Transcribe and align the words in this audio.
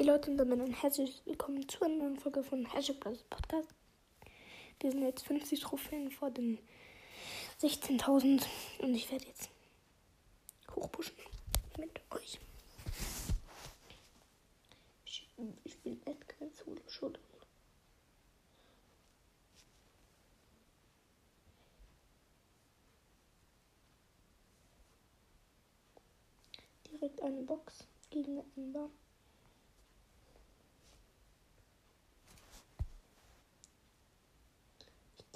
Hey 0.00 0.06
Leute 0.06 0.30
und 0.30 0.38
damit 0.38 0.58
ein 0.58 0.72
herzlich 0.72 1.20
willkommen 1.26 1.68
zu 1.68 1.84
einer 1.84 1.96
neuen 1.96 2.16
Folge 2.16 2.42
von 2.42 2.64
Hashtag 2.64 3.00
Brothers 3.00 3.22
Podcast. 3.24 3.68
Wir 4.80 4.92
sind 4.92 5.02
jetzt 5.02 5.26
50 5.26 5.60
Trophäen 5.60 6.10
vor 6.10 6.30
den 6.30 6.58
16.000 7.60 8.42
und 8.78 8.94
ich 8.94 9.12
werde 9.12 9.26
jetzt 9.26 9.50
hochpushen 10.74 11.14
mit 11.76 12.00
euch. 12.12 12.40
Ich, 15.04 15.28
ich 15.64 15.78
bin 15.80 16.00
Edgar 16.06 16.48
Solo 16.48 16.80
Showdown. 16.88 17.22
Direkt 26.90 27.20
eine 27.20 27.42
Box 27.42 27.86
gegen 28.08 28.38
eine 28.38 28.44
Ember. 28.56 28.88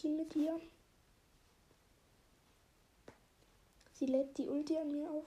Team 0.00 0.16
mit 0.16 0.34
ihr. 0.34 0.58
Sie 3.92 4.06
lädt 4.06 4.38
die 4.38 4.48
Ulti 4.48 4.78
an 4.78 4.90
mir 4.92 5.10
auf. 5.10 5.26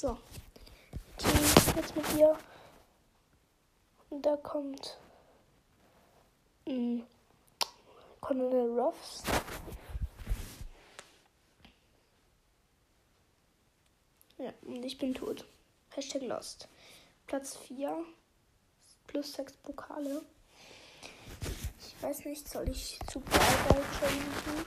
So. 0.00 0.16
Team 1.16 1.74
jetzt 1.74 1.96
mit 1.96 2.14
ihr. 2.16 2.38
Und 4.10 4.24
da 4.24 4.36
kommt 4.36 4.96
ein 6.68 7.04
Colonel 8.20 8.78
Ruffs. 8.78 9.24
Ja, 14.36 14.52
und 14.62 14.84
ich 14.84 14.96
bin 14.98 15.14
tot. 15.14 15.44
Hashtag 15.90 16.22
Lost. 16.22 16.68
Platz 17.26 17.56
4. 17.56 18.04
Plus 19.08 19.32
6 19.32 19.52
Pokale. 19.64 20.22
Ich 21.80 22.00
weiß 22.00 22.24
nicht, 22.26 22.48
soll 22.48 22.68
ich 22.68 23.00
zu 23.10 23.18
Ballball 23.18 23.84
changen? 23.98 24.64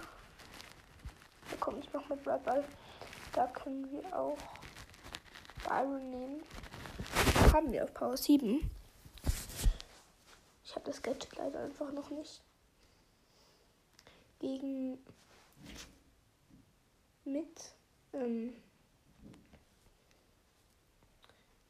Ja, 1.52 1.58
komm, 1.62 1.80
ich 1.80 1.88
mach 1.94 2.10
mit 2.10 2.22
Ballball. 2.22 2.66
Da 3.32 3.48
können 3.48 3.90
wir 3.94 4.14
auch 4.14 4.38
Byron 5.72 6.10
nehmen. 6.10 6.44
Haben 7.54 7.72
wir 7.72 7.86
auf 7.86 7.94
Power 7.94 8.18
7. 8.18 8.70
Ich 10.66 10.76
habe 10.76 10.86
das 10.86 11.02
Gadget 11.02 11.34
leider 11.38 11.62
einfach 11.62 11.94
noch 11.94 12.10
nicht. 12.10 12.42
Gegen 14.40 14.98
mit 17.24 17.72
ähm, 18.12 18.54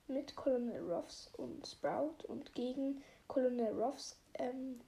mit 0.08 0.36
Colonel 0.36 0.92
Ruffs 0.92 1.30
und 1.38 1.68
Sprout 1.68 2.26
und 2.28 2.56
gegen 2.56 3.04
Colonel 3.28 3.80
Ruffs 3.80 4.18
ähm, 4.34 4.82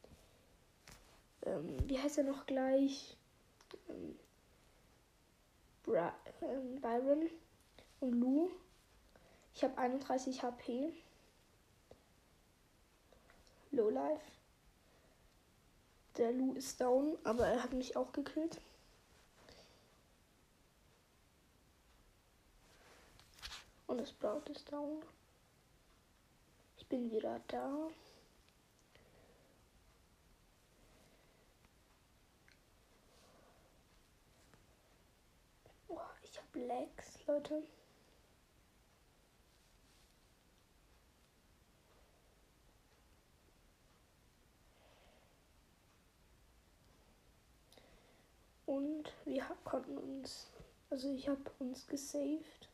ähm, 1.45 1.77
wie 1.87 1.99
heißt 1.99 2.17
er 2.17 2.23
noch 2.23 2.48
gleich? 2.48 3.16
Ähm, 3.89 4.17
ähm, 6.42 6.82
Byron 6.82 7.30
und 7.99 8.14
Lou. 8.14 8.49
Ich 9.55 9.64
habe 9.64 9.77
31 9.77 10.41
HP. 10.41 10.93
Low 13.71 13.89
Life. 13.89 14.31
Der 16.17 16.31
Lu 16.31 16.53
ist 16.53 16.80
down, 16.80 17.17
aber 17.23 17.47
er 17.47 17.63
hat 17.63 17.73
mich 17.73 17.95
auch 17.95 18.11
gekillt. 18.11 18.61
Und 23.87 23.99
das 23.99 24.09
Sprout 24.09 24.43
ist 24.52 24.71
down. 24.71 25.03
Ich 26.77 26.87
bin 26.87 27.11
wieder 27.11 27.39
da. 27.47 27.87
Oh, 35.87 35.99
ich 36.23 36.39
habe 36.39 36.59
Lags, 36.65 37.25
Leute. 37.25 37.63
Und 48.73 49.14
wir 49.26 49.44
konnten 49.66 50.00
uns, 50.00 50.48
also 50.89 51.14
ich 51.14 51.30
habe 51.30 51.39
uns 51.60 51.86
gesaved. 51.86 52.70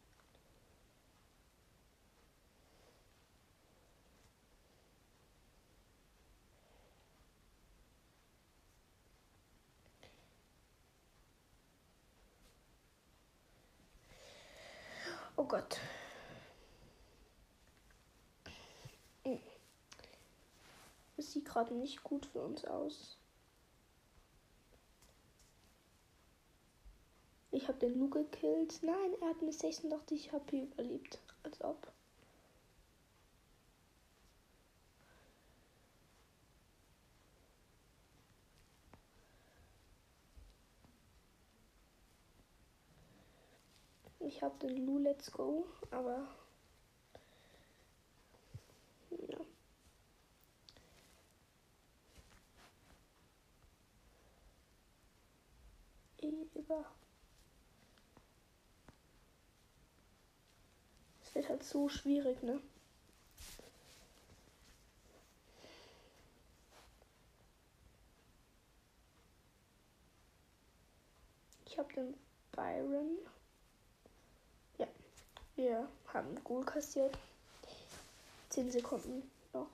Oh 15.36 15.44
Gott. 15.44 15.80
Es 21.18 21.34
sieht 21.34 21.44
gerade 21.44 21.74
nicht 21.74 22.02
gut 22.04 22.26
für 22.26 22.40
uns 22.40 22.64
aus. 22.64 23.19
Ich 27.62 27.68
habe 27.68 27.78
den 27.80 28.00
Lu 28.00 28.10
gekillt. 28.10 28.82
Nein, 28.84 29.16
er 29.20 29.32
hat 29.32 29.42
mit 29.42 29.54
86 29.54 30.32
HP 30.32 30.64
überlebt. 30.64 31.20
Als 31.44 31.62
ob. 31.62 31.92
Ich 44.22 44.42
habe 44.42 44.58
den 44.60 44.86
Lu 44.86 44.98
Let's 44.98 45.30
Go, 45.30 45.66
aber 45.92 46.30
ja. 49.28 49.40
Wird 61.50 61.62
halt 61.62 61.68
so 61.68 61.90
schwierig, 61.90 62.44
ne? 62.44 62.62
Ich 71.66 71.80
habe 71.80 71.92
den 71.94 72.14
Byron. 72.52 73.18
Ja, 74.78 74.88
wir 75.56 75.90
haben 76.14 76.44
Goal 76.44 76.64
kassiert. 76.64 77.18
10 78.50 78.70
Sekunden 78.72 79.24
noch. 79.52 79.70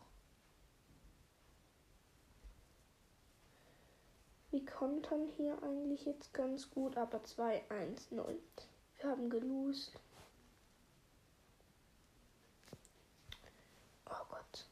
Wir 4.51 4.65
kontern 4.65 5.27
hier 5.35 5.61
eigentlich 5.61 6.05
jetzt 6.05 6.33
ganz 6.33 6.69
gut, 6.69 6.95
aber 6.95 7.17
2-1-0. 7.17 8.37
Wir 8.97 9.09
haben 9.09 9.29
gelost. 9.29 9.91
Oh 14.07 14.25
Gott. 14.29 14.65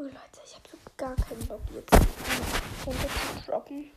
Oh 0.00 0.04
Leute, 0.04 0.16
ich 0.44 0.54
habe 0.54 0.68
so 0.70 0.76
gar 0.96 1.16
keinen 1.16 1.44
Bock 1.48 1.60
jetzt 1.74 1.92
runter 2.86 3.08
zu 3.08 3.50
droppen. 3.50 3.90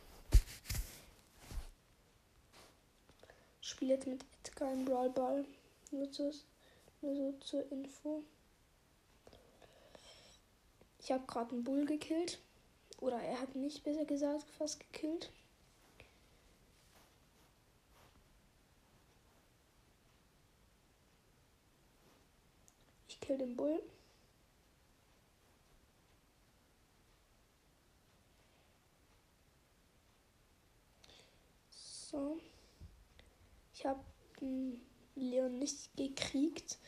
Ich 3.60 3.68
spiele 3.68 3.94
jetzt 3.94 4.08
mit 4.08 4.24
Edgar 4.42 4.72
im 4.72 4.84
Brawl 4.84 5.10
Ball. 5.10 5.44
Nur, 5.92 6.10
zu, 6.10 6.34
nur 7.02 7.14
so 7.14 7.32
zur 7.44 7.70
Info. 7.70 8.24
Ich 10.98 11.12
habe 11.12 11.24
gerade 11.28 11.52
einen 11.52 11.62
Bull 11.62 11.86
gekillt. 11.86 12.40
Oder 12.98 13.20
er 13.22 13.40
hat 13.40 13.54
mich 13.54 13.80
besser 13.84 14.04
gesagt 14.04 14.50
fast 14.58 14.80
gekillt. 14.80 15.30
Ich 23.08 23.20
kill 23.20 23.38
den 23.38 23.54
Bull. 23.54 23.80
So. 32.12 32.38
Ich 33.72 33.86
habe 33.86 34.04
Leon 35.14 35.58
nicht 35.58 35.96
gekriegt. 35.96 36.78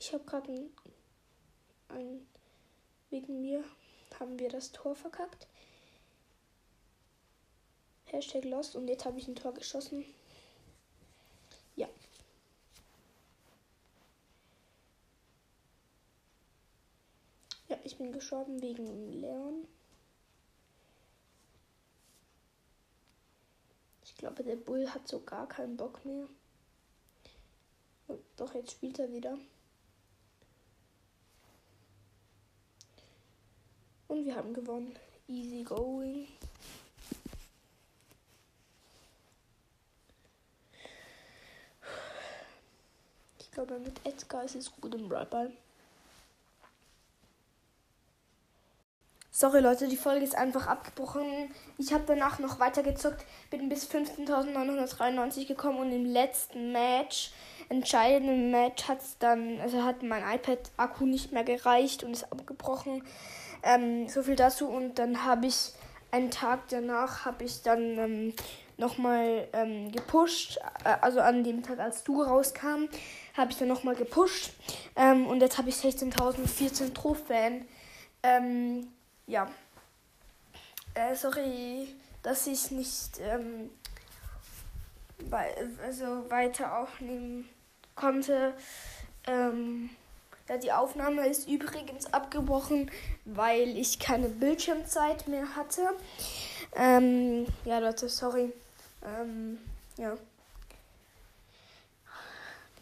Ich 0.00 0.12
habe 0.12 0.24
gerade 0.24 0.50
ein, 0.50 0.70
ein. 1.88 2.26
Wegen 3.10 3.40
mir 3.40 3.62
haben 4.18 4.38
wir 4.40 4.48
das 4.48 4.72
Tor 4.72 4.96
verkackt. 4.96 5.46
Hashtag 8.12 8.44
Lost 8.44 8.74
und 8.76 8.88
jetzt 8.88 9.04
habe 9.04 9.18
ich 9.18 9.28
ein 9.28 9.36
Tor 9.36 9.54
geschossen. 9.54 10.04
Ja. 11.76 11.88
Ja, 17.68 17.78
ich 17.84 17.96
bin 17.96 18.12
gestorben 18.12 18.60
wegen 18.60 19.12
Leon. 19.20 19.66
Ich 24.04 24.16
glaube, 24.16 24.42
der 24.42 24.56
Bull 24.56 24.88
hat 24.92 25.06
so 25.06 25.20
gar 25.20 25.48
keinen 25.48 25.76
Bock 25.76 26.04
mehr. 26.04 26.26
Doch, 28.36 28.54
jetzt 28.54 28.72
spielt 28.72 28.98
er 28.98 29.12
wieder. 29.12 29.38
Und 34.08 34.24
wir 34.24 34.34
haben 34.34 34.52
gewonnen. 34.52 34.98
Easy 35.28 35.62
going. 35.62 36.26
Glaube, 43.66 43.78
mit 43.78 44.06
Edgar 44.06 44.42
ist 44.44 44.54
es 44.54 44.72
gut 44.80 44.94
im 44.94 45.06
Brawl 45.06 45.52
Sorry 49.30 49.60
Leute, 49.60 49.86
die 49.86 49.98
Folge 49.98 50.24
ist 50.24 50.34
einfach 50.34 50.66
abgebrochen. 50.66 51.54
Ich 51.76 51.92
habe 51.92 52.04
danach 52.06 52.38
noch 52.38 52.58
weitergezockt, 52.58 53.22
bin 53.50 53.68
bis 53.68 53.86
15.993 53.86 55.46
gekommen 55.46 55.80
und 55.80 55.92
im 55.92 56.06
letzten 56.06 56.72
Match, 56.72 57.32
entscheidenden 57.68 58.50
Match, 58.50 58.88
hat 58.88 59.02
es 59.02 59.18
dann, 59.18 59.60
also 59.60 59.84
hat 59.84 60.02
mein 60.02 60.22
iPad-Akku 60.22 61.04
nicht 61.04 61.32
mehr 61.32 61.44
gereicht 61.44 62.02
und 62.02 62.12
ist 62.12 62.32
abgebrochen. 62.32 63.04
Ähm, 63.62 64.08
so 64.08 64.22
viel 64.22 64.36
dazu. 64.36 64.68
Und 64.68 64.98
dann 64.98 65.26
habe 65.26 65.48
ich 65.48 65.74
einen 66.10 66.30
Tag 66.30 66.68
danach 66.70 67.24
habe 67.24 67.44
ich 67.44 67.62
dann 67.62 67.98
ähm, 67.98 68.34
nochmal 68.76 69.46
ähm, 69.52 69.92
gepusht. 69.92 70.58
Äh, 70.84 70.96
also 71.00 71.20
an 71.20 71.44
dem 71.44 71.62
Tag, 71.62 71.78
als 71.78 72.02
du 72.02 72.22
rauskam, 72.22 72.88
habe 73.40 73.52
ich 73.52 73.58
dann 73.58 73.68
nochmal 73.68 73.96
gepusht. 73.96 74.52
Ähm, 74.96 75.26
und 75.26 75.40
jetzt 75.40 75.58
habe 75.58 75.68
ich 75.68 75.76
16.014 75.76 76.94
Trophäen. 76.94 77.66
Ähm, 78.22 78.88
ja. 79.26 79.50
Äh, 80.94 81.14
sorry, 81.14 81.88
dass 82.22 82.46
ich 82.46 82.70
nicht 82.70 83.18
ähm, 83.20 83.70
also 85.82 86.30
weiter 86.30 86.78
aufnehmen 86.78 87.48
konnte. 87.94 88.54
Ähm, 89.26 89.90
ja, 90.48 90.56
die 90.56 90.72
Aufnahme 90.72 91.28
ist 91.28 91.48
übrigens 91.48 92.12
abgebrochen, 92.12 92.90
weil 93.24 93.76
ich 93.76 94.00
keine 94.00 94.28
Bildschirmzeit 94.28 95.28
mehr 95.28 95.54
hatte. 95.54 95.82
Ähm, 96.74 97.46
ja, 97.64 97.78
Leute, 97.78 98.08
sorry. 98.08 98.52
Ähm, 99.04 99.58
ja. 99.96 100.16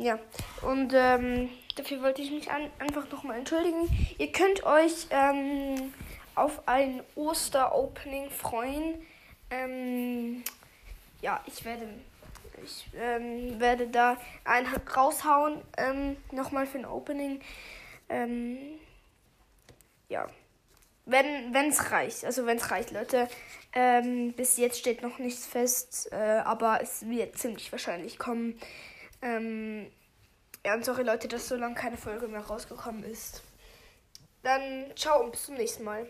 Ja, 0.01 0.17
und 0.63 0.93
ähm, 0.95 1.51
dafür 1.75 2.01
wollte 2.03 2.23
ich 2.23 2.31
mich 2.31 2.49
an, 2.53 2.71
einfach 2.79 3.11
nochmal 3.11 3.39
entschuldigen. 3.39 3.89
Ihr 4.17 4.31
könnt 4.31 4.63
euch 4.63 5.09
ähm, 5.11 5.93
auf 6.37 6.63
ein 6.69 7.03
Oster-Opening 7.17 8.31
freuen. 8.31 9.05
Ähm, 9.51 10.45
ja, 11.21 11.41
ich 11.47 11.65
werde 11.65 11.89
ich 12.63 12.87
ähm, 12.97 13.59
werde 13.59 13.89
da 13.89 14.17
einen 14.45 14.69
raushauen, 14.97 15.61
ähm, 15.77 16.17
nochmal 16.31 16.67
für 16.67 16.79
ein 16.79 16.87
Opening. 16.87 17.41
Ähm, 18.09 18.59
ja. 20.09 20.29
Wenn 21.07 21.55
es 21.55 21.91
reicht. 21.91 22.25
Also 22.25 22.47
wenn 22.47 22.59
es 22.59 22.71
reicht, 22.71 22.91
Leute. 22.91 23.29
Bis 24.37 24.57
jetzt 24.59 24.79
steht 24.79 25.03
noch 25.03 25.19
nichts 25.19 25.47
fest, 25.47 26.11
äh, 26.13 26.17
aber 26.17 26.81
es 26.83 27.09
wird 27.09 27.39
ziemlich 27.39 27.71
wahrscheinlich 27.73 28.19
kommen. 28.19 28.59
Ähm, 29.23 29.91
ja, 30.65 30.75
und 30.75 30.85
sorry 30.85 31.03
Leute, 31.03 31.29
dass 31.29 31.49
so 31.49 31.57
lange 31.57 31.75
keine 31.75 31.97
Folge 31.97 32.29
mehr 32.29 32.41
rausgekommen 32.41 33.05
ist. 33.05 33.43
Dann 34.43 34.93
ciao 34.97 35.23
und 35.23 35.33
bis 35.33 35.45
zum 35.47 35.57
nächsten 35.57 35.85
Mal. 35.85 36.07